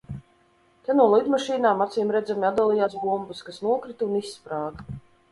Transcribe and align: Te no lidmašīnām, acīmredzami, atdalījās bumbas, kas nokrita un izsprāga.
Te 0.85 0.93
no 0.99 1.03
lidmašīnām, 1.09 1.83
acīmredzami, 1.85 2.47
atdalījās 2.49 2.95
bumbas, 3.01 3.43
kas 3.51 3.59
nokrita 3.67 4.07
un 4.07 4.17
izsprāga. 4.21 4.89